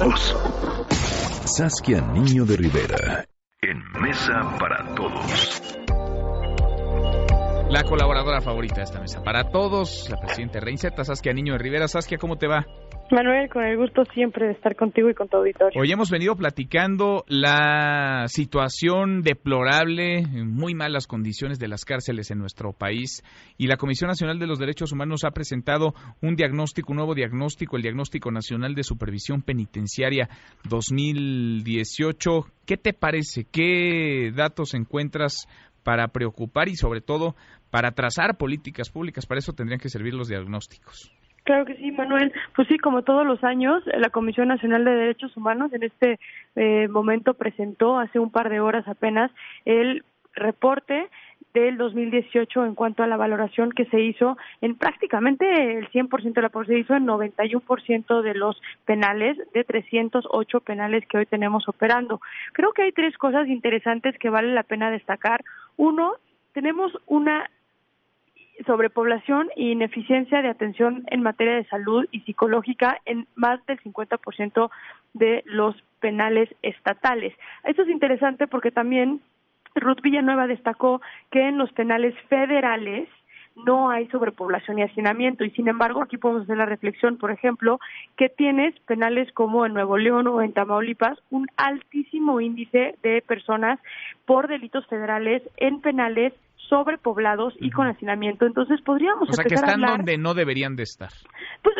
todos. 0.00 0.36
Saskia 1.44 2.00
Niño 2.00 2.44
de 2.46 2.56
Rivera, 2.56 3.26
en 3.60 3.82
Mesa 4.00 4.56
para 4.58 4.94
Todos. 4.94 5.79
La 7.70 7.84
colaboradora 7.84 8.40
favorita 8.40 8.76
de 8.78 8.82
esta 8.82 9.00
mesa 9.00 9.22
para 9.22 9.44
todos, 9.44 10.10
la 10.10 10.16
presidenta 10.16 10.58
Reinseta, 10.58 11.04
Saskia 11.04 11.32
Niño 11.32 11.52
de 11.52 11.60
Rivera. 11.60 11.86
Saskia, 11.86 12.18
¿cómo 12.18 12.36
te 12.36 12.48
va? 12.48 12.66
Manuel, 13.12 13.48
con 13.48 13.64
el 13.64 13.76
gusto 13.76 14.04
siempre 14.14 14.46
de 14.46 14.52
estar 14.52 14.76
contigo 14.76 15.10
y 15.10 15.14
con 15.14 15.28
tu 15.28 15.36
auditorio. 15.36 15.80
Hoy 15.80 15.90
hemos 15.90 16.10
venido 16.10 16.36
platicando 16.36 17.24
la 17.26 18.24
situación 18.28 19.22
deplorable, 19.22 20.22
muy 20.44 20.74
malas 20.74 21.08
condiciones 21.08 21.58
de 21.58 21.66
las 21.66 21.84
cárceles 21.84 22.30
en 22.30 22.38
nuestro 22.38 22.72
país 22.72 23.24
y 23.58 23.66
la 23.66 23.76
Comisión 23.76 24.08
Nacional 24.08 24.38
de 24.38 24.46
los 24.46 24.60
Derechos 24.60 24.92
Humanos 24.92 25.24
ha 25.24 25.32
presentado 25.32 25.94
un 26.22 26.36
diagnóstico, 26.36 26.92
un 26.92 26.98
nuevo 26.98 27.14
diagnóstico, 27.14 27.76
el 27.76 27.82
Diagnóstico 27.82 28.30
Nacional 28.30 28.74
de 28.74 28.84
Supervisión 28.84 29.42
Penitenciaria 29.42 30.28
2018. 30.68 32.46
¿Qué 32.64 32.76
te 32.76 32.92
parece? 32.92 33.46
¿Qué 33.50 34.30
datos 34.32 34.74
encuentras 34.74 35.48
para 35.82 36.08
preocupar 36.08 36.68
y 36.68 36.76
sobre 36.76 37.00
todo 37.00 37.34
para 37.70 37.92
trazar 37.92 38.36
políticas 38.36 38.90
públicas. 38.90 39.26
Para 39.26 39.38
eso 39.38 39.52
tendrían 39.52 39.80
que 39.80 39.88
servir 39.88 40.14
los 40.14 40.28
diagnósticos. 40.28 41.12
Claro 41.44 41.64
que 41.64 41.76
sí, 41.76 41.90
Manuel. 41.90 42.32
Pues 42.54 42.68
sí, 42.68 42.78
como 42.78 43.02
todos 43.02 43.26
los 43.26 43.42
años, 43.42 43.82
la 43.86 44.10
Comisión 44.10 44.48
Nacional 44.48 44.84
de 44.84 44.90
Derechos 44.90 45.36
Humanos 45.36 45.72
en 45.72 45.82
este 45.84 46.18
eh, 46.56 46.88
momento 46.88 47.34
presentó 47.34 47.98
hace 47.98 48.18
un 48.18 48.30
par 48.30 48.50
de 48.50 48.60
horas 48.60 48.86
apenas 48.86 49.30
el 49.64 50.04
reporte 50.34 51.08
del 51.54 51.76
2018 51.76 52.64
en 52.64 52.74
cuanto 52.74 53.02
a 53.02 53.06
la 53.06 53.16
valoración 53.16 53.72
que 53.72 53.86
se 53.86 54.00
hizo 54.00 54.36
en 54.60 54.76
prácticamente 54.76 55.78
el 55.78 55.90
100% 55.90 56.32
de 56.32 56.42
la 56.42 56.50
se 56.64 56.78
hizo 56.78 56.94
en 56.94 57.06
91% 57.06 58.22
de 58.22 58.34
los 58.34 58.60
penales 58.84 59.38
de 59.52 59.64
308 59.64 60.60
penales 60.60 61.06
que 61.06 61.18
hoy 61.18 61.26
tenemos 61.26 61.68
operando. 61.68 62.20
Creo 62.52 62.72
que 62.72 62.82
hay 62.82 62.92
tres 62.92 63.16
cosas 63.16 63.48
interesantes 63.48 64.16
que 64.18 64.30
vale 64.30 64.52
la 64.52 64.62
pena 64.62 64.90
destacar. 64.90 65.42
Uno, 65.76 66.14
tenemos 66.52 66.92
una 67.06 67.50
sobrepoblación 68.66 69.48
e 69.56 69.64
ineficiencia 69.64 70.42
de 70.42 70.48
atención 70.48 71.04
en 71.06 71.22
materia 71.22 71.54
de 71.54 71.64
salud 71.64 72.06
y 72.10 72.20
psicológica 72.20 73.00
en 73.06 73.26
más 73.34 73.64
del 73.66 73.80
50% 73.80 74.70
de 75.14 75.42
los 75.46 75.74
penales 76.00 76.48
estatales. 76.62 77.34
Esto 77.64 77.82
es 77.82 77.88
interesante 77.88 78.46
porque 78.46 78.70
también 78.70 79.20
Ruth 79.74 80.00
Villanueva 80.02 80.46
destacó 80.46 81.00
que 81.30 81.48
en 81.48 81.58
los 81.58 81.72
penales 81.72 82.14
federales 82.28 83.08
no 83.56 83.90
hay 83.90 84.06
sobrepoblación 84.08 84.78
y 84.78 84.82
hacinamiento 84.82 85.44
y 85.44 85.50
sin 85.50 85.68
embargo 85.68 86.02
aquí 86.02 86.16
podemos 86.16 86.44
hacer 86.44 86.56
la 86.56 86.66
reflexión, 86.66 87.18
por 87.18 87.30
ejemplo, 87.30 87.78
que 88.16 88.28
tienes 88.28 88.78
penales 88.80 89.30
como 89.32 89.66
en 89.66 89.74
Nuevo 89.74 89.98
León 89.98 90.26
o 90.28 90.40
en 90.40 90.52
Tamaulipas 90.52 91.18
un 91.30 91.46
altísimo 91.56 92.40
índice 92.40 92.96
de 93.02 93.22
personas 93.22 93.78
por 94.24 94.48
delitos 94.48 94.86
federales 94.86 95.42
en 95.56 95.80
penales 95.80 96.32
sobrepoblados 96.68 97.54
y 97.58 97.70
con 97.70 97.88
hacinamiento. 97.88 98.46
Entonces 98.46 98.80
podríamos 98.82 99.28
o 99.28 99.32
sea, 99.32 99.44
que 99.44 99.54
están 99.54 99.80
donde 99.80 100.16
no 100.16 100.34
deberían 100.34 100.76
de 100.76 100.84
estar. 100.84 101.10
Pues 101.62 101.74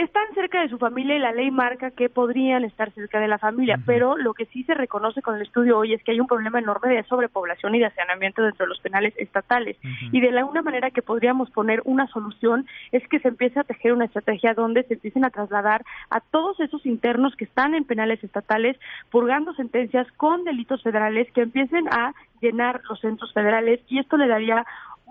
están 0.00 0.24
cerca 0.34 0.62
de 0.62 0.68
su 0.68 0.78
familia 0.78 1.16
y 1.16 1.18
la 1.18 1.32
ley 1.32 1.50
marca 1.50 1.90
que 1.90 2.08
podrían 2.08 2.64
estar 2.64 2.90
cerca 2.92 3.20
de 3.20 3.28
la 3.28 3.38
familia, 3.38 3.78
pero 3.84 4.16
lo 4.16 4.32
que 4.32 4.46
sí 4.46 4.64
se 4.64 4.72
reconoce 4.74 5.20
con 5.20 5.36
el 5.36 5.42
estudio 5.42 5.78
hoy 5.78 5.92
es 5.92 6.02
que 6.02 6.12
hay 6.12 6.20
un 6.20 6.26
problema 6.26 6.58
enorme 6.58 6.94
de 6.94 7.02
sobrepoblación 7.04 7.74
y 7.74 7.80
de 7.80 7.86
hacinamiento 7.86 8.42
dentro 8.42 8.64
de 8.64 8.68
los 8.68 8.80
penales 8.80 9.12
estatales. 9.18 9.76
Y 10.10 10.20
de 10.20 10.30
la 10.30 10.46
una 10.46 10.62
manera 10.62 10.90
que 10.90 11.02
podríamos 11.02 11.50
poner 11.50 11.82
una 11.84 12.06
solución 12.08 12.66
es 12.92 13.06
que 13.08 13.20
se 13.20 13.28
empiece 13.28 13.60
a 13.60 13.64
tejer 13.64 13.92
una 13.92 14.06
estrategia 14.06 14.54
donde 14.54 14.84
se 14.84 14.94
empiecen 14.94 15.24
a 15.24 15.30
trasladar 15.30 15.84
a 16.08 16.20
todos 16.20 16.58
esos 16.60 16.86
internos 16.86 17.36
que 17.36 17.44
están 17.44 17.74
en 17.74 17.84
penales 17.84 18.24
estatales 18.24 18.78
purgando 19.10 19.52
sentencias 19.54 20.10
con 20.16 20.44
delitos 20.44 20.82
federales 20.82 21.30
que 21.32 21.42
empiecen 21.42 21.88
a 21.88 22.14
llenar 22.40 22.80
los 22.88 23.00
centros 23.00 23.32
federales 23.32 23.80
y 23.88 23.98
esto 23.98 24.16
le 24.16 24.26
daría 24.26 24.64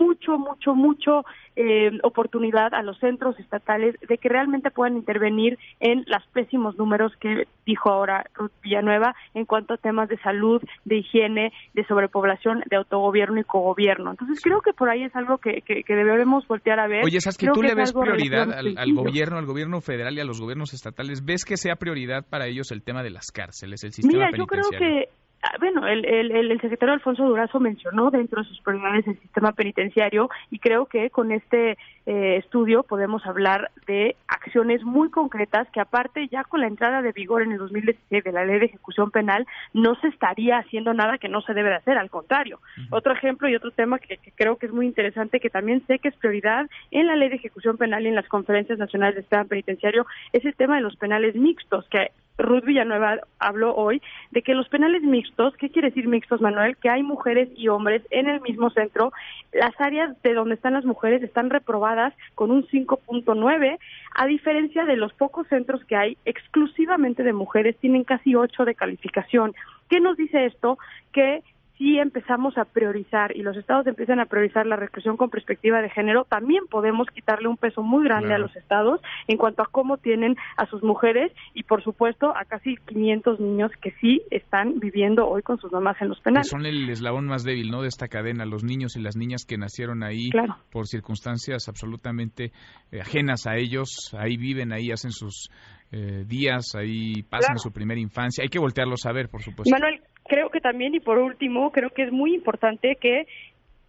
mucho, 0.00 0.38
mucho, 0.38 0.74
mucho 0.74 1.24
eh, 1.56 1.90
oportunidad 2.02 2.74
a 2.74 2.82
los 2.82 2.98
centros 2.98 3.38
estatales 3.38 3.94
de 4.08 4.18
que 4.18 4.28
realmente 4.28 4.70
puedan 4.70 4.96
intervenir 4.96 5.58
en 5.80 6.04
los 6.06 6.26
pésimos 6.32 6.78
números 6.78 7.12
que 7.20 7.46
dijo 7.66 7.90
ahora 7.90 8.24
Ruth 8.34 8.52
Villanueva 8.62 9.14
en 9.34 9.44
cuanto 9.44 9.74
a 9.74 9.76
temas 9.76 10.08
de 10.08 10.18
salud, 10.18 10.62
de 10.84 10.98
higiene, 10.98 11.52
de 11.74 11.84
sobrepoblación, 11.86 12.62
de 12.70 12.76
autogobierno 12.76 13.40
y 13.40 13.44
cogobierno. 13.44 14.12
Entonces 14.12 14.40
creo 14.42 14.60
que 14.62 14.72
por 14.72 14.88
ahí 14.88 15.02
es 15.04 15.14
algo 15.14 15.38
que, 15.38 15.62
que, 15.62 15.84
debemos 15.94 16.46
voltear 16.48 16.80
a 16.80 16.88
ver. 16.88 17.04
Oye, 17.04 17.20
¿sabes 17.20 17.36
que 17.36 17.48
tú 17.48 17.62
le 17.62 17.74
ves 17.74 17.92
prioridad 17.92 18.52
al, 18.52 18.94
gobierno, 18.94 19.38
al 19.38 19.46
gobierno 19.46 19.80
federal 19.80 20.16
y 20.16 20.20
a 20.20 20.24
los 20.24 20.40
gobiernos 20.40 20.72
estatales? 20.72 21.24
¿Ves 21.24 21.44
que 21.44 21.56
sea 21.56 21.76
prioridad 21.76 22.24
para 22.28 22.46
ellos 22.46 22.70
el 22.72 22.82
tema 22.82 23.02
de 23.02 23.10
las 23.10 23.30
cárceles, 23.30 23.84
el 23.84 23.92
sistema 23.92 24.26
Mira, 24.26 24.36
yo 24.36 24.46
creo 24.46 24.70
que 24.70 25.08
bueno, 25.58 25.86
el, 25.86 26.04
el, 26.04 26.30
el, 26.30 26.60
secretario 26.60 26.94
Alfonso 26.94 27.24
Durazo 27.24 27.58
mencionó 27.58 28.10
dentro 28.10 28.42
de 28.42 28.48
sus 28.48 28.60
prioridades 28.60 29.06
el 29.08 29.18
sistema 29.18 29.52
penitenciario 29.52 30.30
y 30.50 30.58
creo 30.58 30.86
que 30.86 31.10
con 31.10 31.32
este 31.32 31.76
eh, 32.06 32.36
estudio 32.36 32.84
podemos 32.84 33.26
hablar 33.26 33.70
de 33.86 34.14
acciones 34.28 34.82
muy 34.84 35.10
concretas 35.10 35.68
que 35.70 35.80
aparte 35.80 36.28
ya 36.28 36.44
con 36.44 36.60
la 36.60 36.68
entrada 36.68 37.02
de 37.02 37.12
vigor 37.12 37.42
en 37.42 37.52
el 37.52 37.58
2016 37.58 38.22
de 38.22 38.32
la 38.32 38.44
ley 38.44 38.60
de 38.60 38.66
ejecución 38.66 39.10
penal 39.10 39.46
no 39.72 39.96
se 39.96 40.08
estaría 40.08 40.58
haciendo 40.58 40.94
nada 40.94 41.18
que 41.18 41.28
no 41.28 41.42
se 41.42 41.54
debe 41.54 41.70
de 41.70 41.76
hacer, 41.76 41.98
al 41.98 42.10
contrario. 42.10 42.60
Otro 42.90 43.12
ejemplo 43.12 43.48
y 43.48 43.56
otro 43.56 43.72
tema 43.72 43.98
que, 43.98 44.18
que, 44.18 44.32
creo 44.32 44.56
que 44.56 44.66
es 44.66 44.72
muy 44.72 44.86
interesante 44.86 45.40
que 45.40 45.50
también 45.50 45.84
sé 45.86 45.98
que 45.98 46.08
es 46.08 46.16
prioridad 46.16 46.68
en 46.92 47.06
la 47.08 47.16
ley 47.16 47.28
de 47.28 47.36
ejecución 47.36 47.76
penal 47.76 48.04
y 48.04 48.08
en 48.08 48.14
las 48.14 48.28
conferencias 48.28 48.78
nacionales 48.78 49.16
de 49.16 49.22
sistema 49.22 49.44
penitenciario 49.44 50.06
es 50.32 50.44
el 50.44 50.54
tema 50.54 50.76
de 50.76 50.82
los 50.82 50.96
penales 50.96 51.34
mixtos 51.34 51.84
que 51.88 52.12
Ruth 52.42 52.64
Villanueva 52.64 53.18
habló 53.38 53.74
hoy 53.74 54.02
de 54.30 54.42
que 54.42 54.54
los 54.54 54.68
penales 54.68 55.02
mixtos, 55.02 55.56
¿qué 55.56 55.70
quiere 55.70 55.88
decir 55.88 56.08
mixtos, 56.08 56.40
Manuel? 56.40 56.76
Que 56.76 56.90
hay 56.90 57.02
mujeres 57.02 57.48
y 57.56 57.68
hombres 57.68 58.02
en 58.10 58.28
el 58.28 58.40
mismo 58.40 58.70
centro. 58.70 59.12
Las 59.52 59.72
áreas 59.80 60.20
de 60.22 60.34
donde 60.34 60.56
están 60.56 60.74
las 60.74 60.84
mujeres 60.84 61.22
están 61.22 61.50
reprobadas 61.50 62.14
con 62.34 62.50
un 62.50 62.66
5.9, 62.66 63.78
a 64.14 64.26
diferencia 64.26 64.84
de 64.84 64.96
los 64.96 65.12
pocos 65.14 65.46
centros 65.48 65.84
que 65.84 65.96
hay 65.96 66.16
exclusivamente 66.24 67.22
de 67.22 67.32
mujeres, 67.32 67.76
tienen 67.78 68.04
casi 68.04 68.34
8 68.34 68.64
de 68.64 68.74
calificación. 68.74 69.54
¿Qué 69.88 70.00
nos 70.00 70.16
dice 70.16 70.46
esto? 70.46 70.78
Que 71.12 71.42
si 71.78 71.98
empezamos 71.98 72.56
a 72.58 72.64
priorizar 72.64 73.36
y 73.36 73.42
los 73.42 73.56
estados 73.56 73.86
empiezan 73.86 74.20
a 74.20 74.26
priorizar 74.26 74.66
la 74.66 74.76
represión 74.76 75.16
con 75.16 75.30
perspectiva 75.30 75.80
de 75.80 75.90
género, 75.90 76.24
también 76.24 76.66
podemos 76.68 77.08
quitarle 77.08 77.48
un 77.48 77.56
peso 77.56 77.82
muy 77.82 78.04
grande 78.04 78.34
a 78.34 78.38
los 78.38 78.54
estados 78.56 79.00
en 79.26 79.36
cuanto 79.36 79.62
a 79.62 79.68
cómo 79.70 79.96
tienen 79.96 80.36
a 80.56 80.66
sus 80.66 80.82
mujeres 80.82 81.32
y, 81.54 81.64
por 81.64 81.82
supuesto, 81.82 82.36
a 82.36 82.44
casi 82.44 82.76
500 82.76 83.40
niños 83.40 83.70
que 83.80 83.92
sí 84.00 84.22
están 84.30 84.80
viviendo 84.80 85.26
hoy 85.26 85.42
con 85.42 85.58
sus 85.58 85.72
mamás 85.72 86.00
en 86.00 86.08
los 86.08 86.20
penales. 86.20 86.48
son 86.48 86.66
el 86.66 86.88
eslabón 86.88 87.26
más 87.26 87.44
débil, 87.44 87.70
¿no?, 87.70 87.82
de 87.82 87.88
esta 87.88 88.08
cadena, 88.08 88.44
los 88.44 88.64
niños 88.64 88.96
y 88.96 89.00
las 89.00 89.16
niñas 89.16 89.44
que 89.44 89.56
nacieron 89.56 90.02
ahí 90.02 90.30
por 90.70 90.86
circunstancias 90.86 91.68
absolutamente 91.68 92.52
eh, 92.90 93.00
ajenas 93.00 93.46
a 93.46 93.56
ellos, 93.56 94.14
ahí 94.18 94.36
viven, 94.36 94.72
ahí 94.72 94.90
hacen 94.90 95.10
sus 95.10 95.50
eh, 95.90 96.24
días, 96.26 96.74
ahí 96.74 97.22
pasan 97.22 97.58
su 97.58 97.70
primera 97.70 98.00
infancia. 98.00 98.42
Hay 98.42 98.48
que 98.48 98.58
voltearlos 98.58 99.04
a 99.04 99.12
ver, 99.12 99.28
por 99.28 99.42
supuesto. 99.42 99.70
Manuel, 99.70 100.00
creo 100.32 100.48
que 100.48 100.62
también, 100.62 100.94
y 100.94 101.00
por 101.00 101.18
último, 101.18 101.70
creo 101.72 101.90
que 101.90 102.04
es 102.04 102.10
muy 102.10 102.34
importante 102.34 102.96
que 102.96 103.26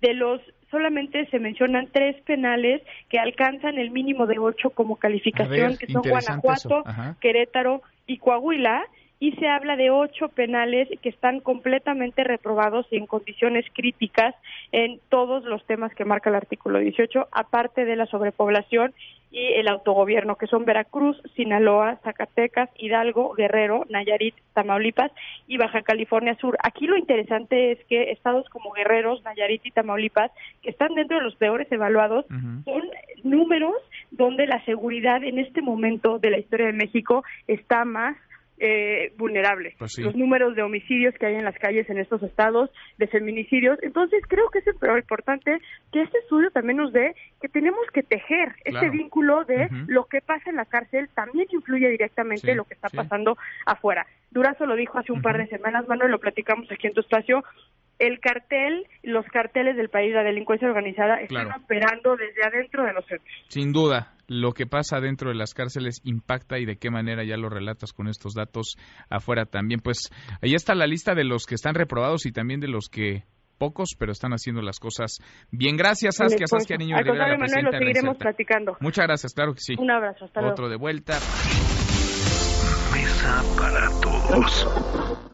de 0.02 0.14
los 0.14 0.42
solamente 0.70 1.26
se 1.28 1.40
mencionan 1.40 1.88
tres 1.90 2.22
penales 2.24 2.82
que 3.08 3.18
alcanzan 3.18 3.78
el 3.78 3.92
mínimo 3.92 4.28
de 4.28 4.40
ocho 4.40 4.72
como 4.72 4.98
calificación, 4.98 5.78
que 5.78 5.88
son 5.88 6.02
Guanajuato, 6.02 6.84
Querétaro 7.22 7.82
y 8.08 8.18
Coahuila, 8.18 8.84
y 9.22 9.32
se 9.38 9.48
habla 9.48 9.78
de 9.78 9.90
ocho 9.90 10.28
penales 10.28 10.90
que 11.02 11.08
están 11.08 11.40
completamente 11.40 12.26
reprobados 12.26 12.88
y 12.92 12.98
en 12.98 13.06
condiciones 13.06 13.66
críticas 13.72 14.36
en 14.74 15.00
todos 15.08 15.46
los 15.46 15.66
temas 15.66 15.96
que 15.96 16.04
marca 16.04 16.30
el 16.30 16.36
artículo 16.36 16.80
18, 16.80 17.30
aparte 17.32 17.86
de 17.86 17.96
la 17.96 18.06
sobrepoblación 18.08 18.94
y 19.34 19.54
el 19.56 19.68
autogobierno, 19.68 20.36
que 20.36 20.46
son 20.46 20.64
Veracruz, 20.64 21.20
Sinaloa, 21.36 22.00
Zacatecas, 22.04 22.70
Hidalgo, 22.78 23.34
Guerrero, 23.34 23.84
Nayarit, 23.90 24.36
Tamaulipas 24.54 25.12
y 25.48 25.58
Baja 25.58 25.82
California 25.82 26.36
Sur. 26.36 26.56
Aquí 26.62 26.86
lo 26.86 26.96
interesante 26.96 27.72
es 27.72 27.84
que 27.86 28.12
estados 28.12 28.48
como 28.50 28.72
Guerreros, 28.74 29.24
Nayarit 29.24 29.66
y 29.66 29.72
Tamaulipas, 29.72 30.32
que 30.62 30.70
están 30.70 30.94
dentro 30.94 31.18
de 31.18 31.24
los 31.24 31.36
peores 31.36 31.70
evaluados, 31.72 32.26
son 32.30 32.84
números 33.24 33.76
donde 34.12 34.46
la 34.46 34.64
seguridad 34.66 35.24
en 35.24 35.40
este 35.40 35.64
momento 35.64 36.20
de 36.20 36.30
la 36.30 36.38
historia 36.38 36.68
de 36.68 36.74
México 36.74 37.24
está 37.48 37.86
más 37.86 38.16
eh, 38.66 39.12
vulnerable. 39.18 39.76
Pues 39.78 40.00
Los 40.00 40.16
números 40.16 40.56
de 40.56 40.64
homicidios 40.64 41.14
que 41.16 41.26
hay 41.26 41.36
en 41.36 41.44
las 41.44 41.58
calles 41.60 41.90
en 41.90 41.98
estos 41.98 42.24
estados, 42.24 42.70
de 42.98 43.08
feminicidios. 43.08 43.78
Entonces, 43.84 44.24
creo 44.26 44.50
que 44.52 44.60
es 44.60 44.66
importante 44.68 45.58
que 45.92 46.02
este 46.02 46.18
estudio 46.20 46.50
también 46.50 46.78
nos 46.78 46.94
dé 46.94 47.14
que 47.42 47.50
tenemos 47.50 47.86
que 47.94 48.04
tejer 48.04 48.56
este 48.64 48.90
vínculo 48.90 49.44
de 49.44 49.68
lo 49.88 50.06
que 50.06 50.22
pasa 50.22 50.50
en 50.50 50.56
la 50.56 50.64
cárcel 50.64 51.10
también 51.14 51.46
influye 51.52 51.90
directamente 51.90 52.52
en 52.52 52.58
lo 52.58 52.64
que 52.64 52.76
está 52.76 52.88
pasando 52.88 53.38
afuera. 53.66 54.08
Durazo 54.32 54.66
lo 54.66 54.76
dijo 54.76 54.98
hace 54.98 55.12
un 55.12 55.22
par 55.22 55.38
de 55.38 55.48
semanas, 55.48 55.88
Manuel, 55.88 56.12
lo 56.12 56.20
platicamos 56.20 56.72
aquí 56.72 56.88
en 56.88 56.94
tu 56.94 57.02
espacio. 57.02 57.44
El 58.08 58.20
cartel, 58.20 58.86
los 59.04 59.26
carteles 59.28 59.76
del 59.78 59.90
país, 59.90 60.14
la 60.14 60.24
delincuencia 60.24 60.68
organizada, 60.68 61.22
están 61.22 61.52
operando 61.52 62.16
desde 62.16 62.44
adentro 62.46 62.84
de 62.84 62.94
los 62.94 63.06
centros. 63.06 63.34
Sin 63.48 63.72
duda, 63.72 64.14
lo 64.28 64.52
que 64.52 64.66
pasa 64.66 65.00
dentro 65.00 65.30
de 65.30 65.36
las 65.36 65.54
cárceles 65.54 66.02
impacta 66.04 66.60
y 66.60 66.66
de 66.66 66.78
qué 66.78 66.90
manera 66.90 67.24
ya 67.24 67.38
lo 67.38 67.50
relatas 67.50 67.94
con 67.94 68.08
estos 68.08 68.34
datos 68.34 68.76
afuera 69.10 69.46
también. 69.46 69.80
Pues 69.80 70.10
ahí 70.42 70.54
está 70.54 70.76
la 70.76 70.88
lista 70.88 71.16
de 71.16 71.24
los 71.24 71.46
que 71.46 71.56
están 71.56 71.76
reprobados 71.76 72.26
y 72.26 72.32
también 72.32 72.60
de 72.60 72.68
los 72.68 72.90
que 72.90 73.24
pocos, 73.58 73.96
pero 73.98 74.12
están 74.12 74.32
haciendo 74.32 74.62
las 74.62 74.80
cosas 74.80 75.20
bien. 75.52 75.78
Gracias, 75.78 76.18
Saskia, 76.18 76.48
Saskia 76.48 76.78
Niño 76.78 76.98
Al 76.98 77.06
Rivera, 77.06 77.38
Manuel, 77.38 77.66
lo 77.66 77.72
seguiremos 77.72 78.18
platicando. 78.18 78.78
Muchas 78.80 79.06
gracias, 79.06 79.34
claro 79.34 79.54
que 79.54 79.62
sí. 79.62 79.76
Un 79.78 79.92
abrazo, 79.92 80.26
hasta 80.26 80.46
Otro 80.46 80.68
de 80.70 80.76
vuelta. 80.78 81.14
Mesa 82.92 83.42
para 83.58 83.90
todos. 84.02 85.30